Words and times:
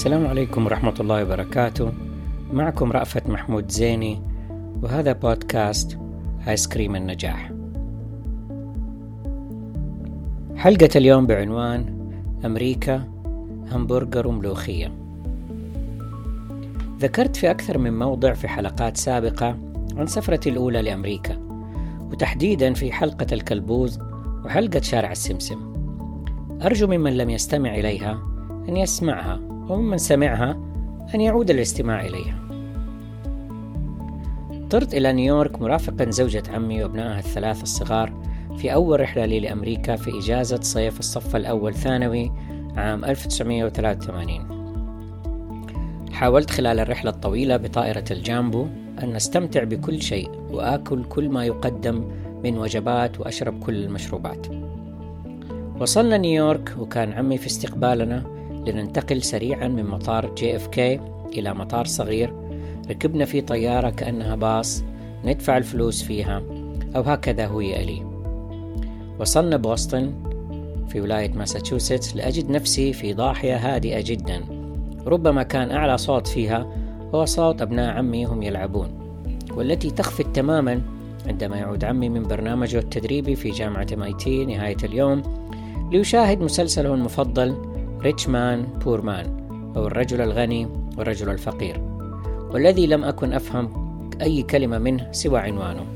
السلام 0.00 0.26
عليكم 0.26 0.66
ورحمة 0.66 0.94
الله 1.00 1.22
وبركاته. 1.22 1.92
معكم 2.52 2.92
رأفت 2.92 3.28
محمود 3.28 3.70
زيني 3.70 4.22
وهذا 4.82 5.12
بودكاست 5.12 5.98
آيس 6.48 6.68
كريم 6.68 6.96
النجاح. 6.96 7.50
حلقة 10.56 10.88
اليوم 10.96 11.26
بعنوان 11.26 12.10
أمريكا 12.44 13.04
همبرجر 13.72 14.26
وملوخية. 14.26 14.92
ذكرت 17.00 17.36
في 17.36 17.50
أكثر 17.50 17.78
من 17.78 17.98
موضع 17.98 18.32
في 18.32 18.48
حلقات 18.48 18.96
سابقة 18.96 19.56
عن 19.96 20.06
سفرتي 20.06 20.50
الأولى 20.50 20.82
لأمريكا 20.82 21.36
وتحديدا 22.10 22.72
في 22.74 22.92
حلقة 22.92 23.26
الكلبوز 23.32 23.98
وحلقة 24.44 24.80
شارع 24.80 25.10
السمسم. 25.10 25.58
أرجو 26.62 26.86
ممن 26.86 27.16
لم 27.16 27.30
يستمع 27.30 27.74
إليها 27.74 28.22
أن 28.68 28.76
يسمعها. 28.76 29.59
وممن 29.70 29.98
سمعها 29.98 30.50
أن 31.14 31.20
يعود 31.20 31.50
الاستماع 31.50 32.00
إليها. 32.00 32.40
طرت 34.70 34.94
إلى 34.94 35.12
نيويورك 35.12 35.62
مرافقا 35.62 36.10
زوجة 36.10 36.42
عمي 36.54 36.82
وأبنائها 36.82 37.18
الثلاث 37.18 37.62
الصغار 37.62 38.12
في 38.56 38.72
أول 38.72 39.00
رحلة 39.00 39.24
لي 39.24 39.40
لأمريكا 39.40 39.96
في 39.96 40.18
إجازة 40.18 40.60
صيف 40.60 40.98
الصف 40.98 41.36
الأول 41.36 41.74
ثانوي 41.74 42.32
عام 42.76 43.04
1983 43.04 44.60
حاولت 46.12 46.50
خلال 46.50 46.80
الرحلة 46.80 47.10
الطويلة 47.10 47.56
بطائرة 47.56 48.04
الجامبو 48.10 48.66
أن 49.02 49.16
أستمتع 49.16 49.64
بكل 49.64 50.02
شيء 50.02 50.30
وآكل 50.50 51.04
كل 51.04 51.28
ما 51.28 51.44
يقدم 51.44 52.04
من 52.44 52.58
وجبات 52.58 53.20
وأشرب 53.20 53.64
كل 53.64 53.74
المشروبات. 53.84 54.46
وصلنا 55.80 56.16
نيويورك 56.16 56.74
وكان 56.78 57.12
عمي 57.12 57.38
في 57.38 57.46
استقبالنا 57.46 58.39
لننتقل 58.66 59.22
سريعا 59.22 59.68
من 59.68 59.86
مطار 59.86 60.34
JFK 60.34 61.00
إلى 61.32 61.54
مطار 61.54 61.86
صغير. 61.86 62.34
ركبنا 62.90 63.24
في 63.24 63.40
طيارة 63.40 63.90
كأنها 63.90 64.36
باص. 64.36 64.84
ندفع 65.24 65.56
الفلوس 65.56 66.02
فيها. 66.02 66.42
أو 66.96 67.02
هكذا 67.02 67.46
هيئ 67.46 67.84
لي 67.84 68.02
وصلنا 69.18 69.56
بوسطن 69.56 70.12
في 70.88 71.00
ولاية 71.00 71.32
ماساتشوستس 71.32 72.16
لأجد 72.16 72.50
نفسي 72.50 72.92
في 72.92 73.14
ضاحية 73.14 73.56
هادئة 73.56 74.00
جدا. 74.00 74.40
ربما 75.06 75.42
كان 75.42 75.70
أعلى 75.70 75.98
صوت 75.98 76.26
فيها. 76.26 76.66
هو 77.14 77.24
صوت 77.24 77.62
أبناء 77.62 77.96
عمي 77.96 78.24
هم 78.24 78.42
يلعبون. 78.42 78.88
والتي 79.56 79.90
تخفت 79.90 80.26
تماما 80.36 80.80
عندما 81.26 81.56
يعود 81.56 81.84
عمي 81.84 82.08
من 82.08 82.22
برنامجه 82.22 82.78
التدريبي 82.78 83.36
في 83.36 83.50
جامعة 83.50 83.86
MIT 83.86 84.28
نهاية 84.28 84.76
اليوم. 84.84 85.22
ليشاهد 85.92 86.40
مسلسله 86.40 86.94
المفضل 86.94 87.69
Rich 88.02 88.28
Man 88.28 88.66
Poor 88.84 89.00
Man 89.00 89.26
أو 89.76 89.86
الرجل 89.86 90.20
الغني 90.20 90.68
والرجل 90.98 91.30
الفقير. 91.30 91.80
والذي 92.50 92.86
لم 92.86 93.04
أكن 93.04 93.32
أفهم 93.32 93.70
أي 94.22 94.42
كلمة 94.42 94.78
منه 94.78 95.12
سوى 95.12 95.38
عنوانه. 95.38 95.86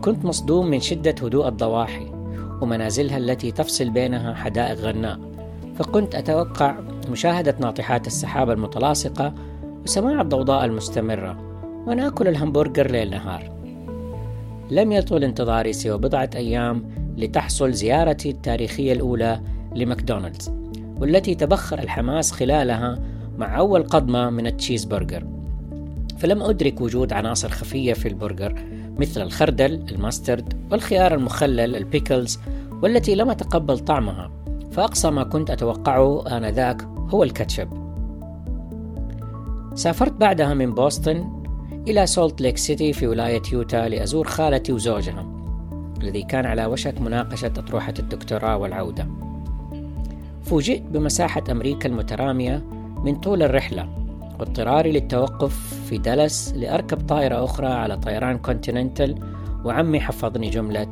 كنت 0.00 0.24
مصدوم 0.24 0.66
من 0.70 0.80
شدة 0.80 1.14
هدوء 1.22 1.48
الضواحي 1.48 2.06
ومنازلها 2.60 3.18
التي 3.18 3.50
تفصل 3.50 3.90
بينها 3.90 4.34
حدائق 4.34 4.78
غناء. 4.78 5.18
فكنت 5.78 6.14
أتوقع 6.14 6.76
مشاهدة 7.10 7.54
ناطحات 7.60 8.06
السحاب 8.06 8.50
المتلاصقة 8.50 9.34
وسماع 9.84 10.20
الضوضاء 10.20 10.64
المستمرة 10.64 11.38
وناكل 11.86 12.28
الهمبرجر 12.28 12.90
ليل 12.90 13.10
نهار. 13.10 13.50
لم 14.70 14.92
يطول 14.92 15.24
انتظاري 15.24 15.72
سوى 15.72 15.98
بضعة 15.98 16.30
أيام 16.34 16.84
لتحصل 17.16 17.72
زيارتي 17.72 18.30
التاريخية 18.30 18.92
الأولى 18.92 19.40
لماكدونالدز 19.74 20.50
والتي 21.00 21.34
تبخر 21.34 21.78
الحماس 21.78 22.32
خلالها 22.32 22.98
مع 23.38 23.58
أول 23.58 23.82
قضمة 23.82 24.30
من 24.30 24.46
التشيز 24.46 24.84
برجر. 24.84 25.24
فلم 26.18 26.42
أدرك 26.42 26.80
وجود 26.80 27.12
عناصر 27.12 27.48
خفية 27.48 27.92
في 27.92 28.08
البرجر 28.08 28.54
مثل 28.98 29.22
الخردل 29.22 29.84
ال 29.90 29.98
mustard 29.98 30.54
والخيار 30.72 31.14
المخلل 31.14 31.76
ال 31.76 31.84
pickles 31.84 32.38
والتي 32.82 33.14
لم 33.14 33.30
أتقبل 33.30 33.78
طعمها. 33.78 34.30
فأقصى 34.72 35.10
ما 35.10 35.24
كنت 35.24 35.50
أتوقعه 35.50 36.36
آنذاك 36.36 36.82
هو 36.82 37.22
الكاتشب. 37.22 37.68
سافرت 39.74 40.12
بعدها 40.12 40.54
من 40.54 40.74
بوسطن 40.74 41.38
إلى 41.88 42.06
سولت 42.06 42.40
ليك 42.40 42.56
سيتي 42.56 42.92
في 42.92 43.06
ولاية 43.06 43.42
يوتا 43.52 43.88
لأزور 43.88 44.26
خالتي 44.26 44.72
وزوجها 44.72 45.26
الذي 46.02 46.22
كان 46.22 46.46
على 46.46 46.66
وشك 46.66 47.00
مناقشة 47.00 47.46
أطروحة 47.46 47.94
الدكتوراه 47.98 48.56
والعودة. 48.56 49.27
فوجئت 50.48 50.82
بمساحة 50.82 51.42
أمريكا 51.50 51.88
المترامية 51.88 52.64
من 53.04 53.16
طول 53.16 53.42
الرحلة 53.42 53.88
واضطراري 54.38 54.92
للتوقف 54.92 55.84
في 55.88 55.98
دالاس 55.98 56.54
لأركب 56.56 57.06
طائرة 57.06 57.44
أخرى 57.44 57.66
على 57.66 57.96
طيران 57.96 58.38
Continental 58.38 59.18
وعمي 59.64 60.00
حفظني 60.00 60.50
جملة 60.50 60.90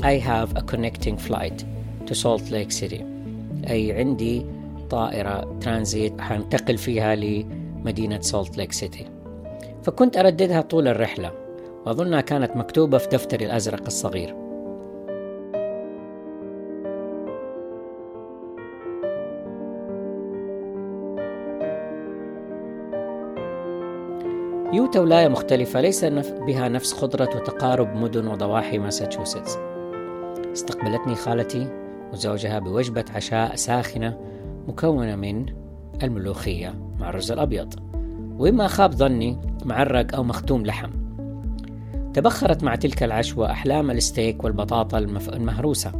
I 0.00 0.18
have 0.18 0.56
a 0.56 0.62
connecting 0.62 1.16
flight 1.16 1.64
to 2.06 2.14
Salt 2.14 2.50
Lake 2.50 2.72
City. 2.82 3.02
أي 3.70 3.92
عندي 3.92 4.46
طائرة 4.90 5.58
ترانزيت 5.60 6.20
حنتقل 6.20 6.78
فيها 6.78 7.14
لمدينة 7.14 8.20
سولت 8.20 8.56
ليك 8.56 8.72
سيتي 8.72 9.06
فكنت 9.82 10.16
أرددها 10.16 10.60
طول 10.60 10.88
الرحلة 10.88 11.32
وأظنها 11.86 12.20
كانت 12.20 12.56
مكتوبة 12.56 12.98
في 12.98 13.08
دفتري 13.08 13.46
الأزرق 13.46 13.86
الصغير. 13.86 14.41
يوتا 24.72 25.00
ولاية 25.00 25.28
مختلفة 25.28 25.80
ليس 25.80 26.04
بها 26.46 26.68
نفس 26.68 26.92
خضرة 26.92 27.28
وتقارب 27.36 27.96
مدن 27.96 28.26
وضواحي 28.26 28.78
ماساتشوستس. 28.78 29.58
استقبلتني 30.52 31.14
خالتي 31.14 31.68
وزوجها 32.12 32.58
بوجبة 32.58 33.04
عشاء 33.14 33.54
ساخنة 33.54 34.18
مكونة 34.68 35.16
من 35.16 35.46
الملوخية 36.02 36.74
مع 36.98 37.08
الرز 37.08 37.32
الأبيض 37.32 37.74
وإن 38.38 38.57
ما 38.57 38.66
خاب 38.66 38.92
ظني 38.92 39.38
معرق 39.64 40.14
أو 40.14 40.22
مختوم 40.22 40.66
لحم. 40.66 40.90
تبخرت 42.14 42.64
مع 42.64 42.74
تلك 42.74 43.02
العشوة 43.02 43.50
أحلام 43.50 43.90
الستيك 43.90 44.44
والبطاطا 44.44 44.98
المهروسة 45.32 45.92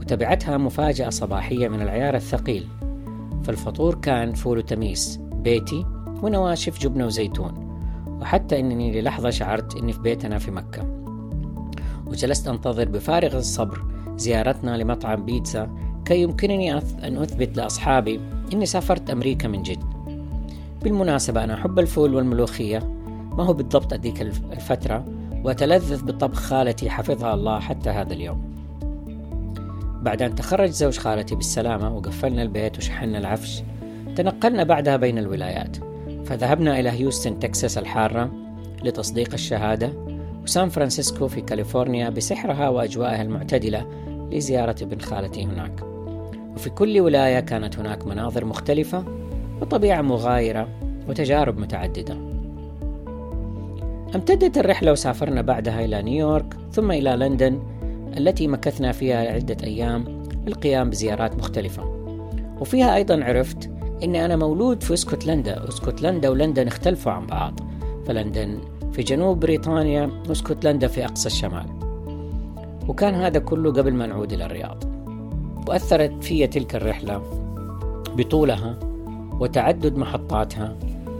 وتبعتها 0.00 0.56
مفاجأة 0.56 1.08
صباحية 1.08 1.68
من 1.68 1.82
العيار 1.82 2.14
الثقيل. 2.14 2.66
فالفطور 3.44 3.94
كان 3.94 4.34
فول 4.34 4.62
تميس 4.62 5.20
بيتي 5.32 5.86
ونواشف 6.22 6.78
جبنة 6.78 7.06
وزيتون. 7.06 7.70
وحتى 8.20 8.60
أنني 8.60 9.00
للحظة 9.00 9.30
شعرت 9.30 9.76
أني 9.76 9.92
في 9.92 10.00
بيتنا 10.00 10.38
في 10.38 10.50
مكة. 10.50 10.86
وجلست 12.06 12.48
أنتظر 12.48 12.88
بفارغ 12.88 13.38
الصبر 13.38 13.84
زيارتنا 14.16 14.76
لمطعم 14.76 15.24
بيتزا 15.24 15.70
كي 16.04 16.22
يمكنني 16.22 16.72
أن 16.72 17.16
أثبت 17.16 17.56
لأصحابي 17.56 18.20
أني 18.52 18.66
سافرت 18.66 19.10
أمريكا 19.10 19.48
من 19.48 19.62
جد. 19.62 19.84
بالمناسبة 20.82 21.44
أنا 21.44 21.54
أحب 21.54 21.78
الفول 21.78 22.14
والملوخية. 22.14 22.78
ما 23.30 23.44
هو 23.44 23.52
بالضبط 23.52 23.92
هذيك 23.92 24.22
الفترة؟ 24.22 25.04
وأتلذذ 25.44 26.04
بطبخ 26.04 26.38
خالتي 26.38 26.90
حفظها 26.90 27.34
الله 27.34 27.60
حتى 27.60 27.90
هذا 27.90 28.12
اليوم. 28.12 28.50
بعد 30.02 30.22
أن 30.22 30.34
تخرج 30.34 30.70
زوج 30.70 30.98
خالتي 30.98 31.34
بالسلامة 31.34 31.96
وقفلنا 31.96 32.42
البيت 32.42 32.78
وشحنا 32.78 33.18
العفش 33.18 33.62
تنقلنا 34.16 34.64
بعدها 34.64 34.96
بين 34.96 35.18
الولايات. 35.18 35.89
فذهبنا 36.30 36.80
إلى 36.80 36.90
هيوستن 36.90 37.38
تكساس 37.38 37.78
الحارة 37.78 38.30
لتصديق 38.84 39.32
الشهادة 39.32 39.92
وسان 40.42 40.68
فرانسيسكو 40.68 41.28
في 41.28 41.40
كاليفورنيا 41.40 42.10
بسحرها 42.10 42.68
وأجوائها 42.68 43.22
المعتدلة 43.22 43.86
لزيارة 44.32 44.76
ابن 44.82 45.00
خالتي 45.00 45.44
هناك. 45.44 45.82
وفي 46.54 46.70
كل 46.70 47.00
ولاية 47.00 47.40
كانت 47.40 47.78
هناك 47.78 48.06
مناظر 48.06 48.44
مختلفة 48.44 49.04
وطبيعة 49.60 50.02
مغايرة 50.02 50.68
وتجارب 51.08 51.58
متعددة. 51.58 52.14
امتدت 54.14 54.58
الرحلة 54.58 54.92
وسافرنا 54.92 55.42
بعدها 55.42 55.84
إلى 55.84 56.02
نيويورك 56.02 56.56
ثم 56.72 56.90
إلى 56.90 57.10
لندن 57.10 57.62
التي 58.16 58.48
مكثنا 58.48 58.92
فيها 58.92 59.32
عدة 59.32 59.56
أيام 59.62 60.04
للقيام 60.46 60.90
بزيارات 60.90 61.36
مختلفة. 61.36 61.82
وفيها 62.60 62.96
أيضا 62.96 63.24
عرفت 63.24 63.70
إني 64.02 64.24
أنا 64.24 64.36
مولود 64.36 64.82
في 64.82 64.94
اسكتلندا. 64.94 65.62
واسكتلندا 65.62 66.28
ولندن 66.28 66.66
اختلفوا 66.66 67.12
عن 67.12 67.26
بعض. 67.26 67.60
فلندن 68.06 68.58
في 68.92 69.02
جنوب 69.02 69.40
بريطانيا 69.40 70.10
واسكتلندا 70.28 70.86
في 70.86 71.04
أقصى 71.04 71.26
الشمال. 71.26 71.66
وكان 72.88 73.14
هذا 73.14 73.38
كله 73.38 73.72
قبل 73.72 73.94
ما 73.94 74.06
نعود 74.06 74.32
إلى 74.32 74.46
الرياض. 74.46 74.84
وأثرت 75.68 76.24
في 76.24 76.46
تلك 76.46 76.74
الرحلة 76.74 77.22
بطولها 78.16 78.78
وتعدد 79.40 79.96
محطاتها 79.96 80.76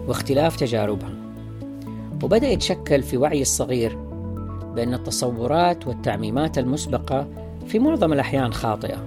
واختلاف 0.09 0.57
تجاربها. 0.57 1.11
وبدأ 2.23 2.49
يتشكل 2.49 3.03
في 3.03 3.17
وعي 3.17 3.43
الصغير 3.43 3.99
بأن 4.75 4.95
التصورات 4.95 5.87
والتعميمات 5.87 6.59
المسبقة 6.59 7.27
في 7.67 7.79
معظم 7.79 8.13
الأحيان 8.13 8.53
خاطئة 8.53 9.05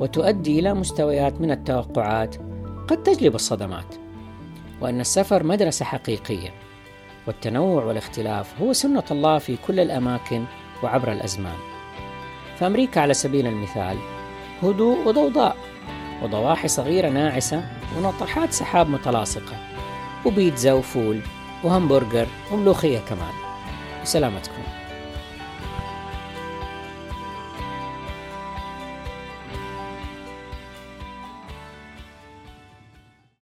وتؤدي 0.00 0.58
إلى 0.58 0.74
مستويات 0.74 1.40
من 1.40 1.50
التوقعات 1.50 2.36
قد 2.88 3.02
تجلب 3.02 3.34
الصدمات 3.34 3.94
وأن 4.80 5.00
السفر 5.00 5.42
مدرسة 5.42 5.84
حقيقية 5.84 6.54
والتنوع 7.26 7.84
والاختلاف 7.84 8.60
هو 8.60 8.72
سنة 8.72 9.02
الله 9.10 9.38
في 9.38 9.56
كل 9.66 9.80
الأماكن 9.80 10.44
وعبر 10.82 11.12
الأزمان. 11.12 11.56
فأمريكا 12.58 13.00
على 13.00 13.14
سبيل 13.14 13.46
المثال 13.46 13.96
هدوء 14.62 15.08
وضوضاء 15.08 15.56
وضواحي 16.22 16.68
صغيرة 16.68 17.08
ناعسة 17.08 17.64
وناطحات 17.98 18.52
سحاب 18.52 18.90
متلاصقة 18.90 19.56
وبيتزا 20.26 20.72
وفول 20.72 21.20
وهمبرجر 21.64 22.26
وملوخية 22.52 22.98
كمان. 22.98 23.34
وسلامتكم. 24.02 24.62